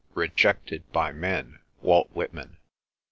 [0.15, 2.57] rejected by men."— Walt Whitman.